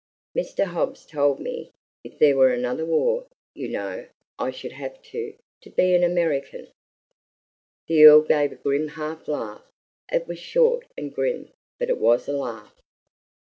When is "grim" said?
8.55-8.87, 11.13-11.51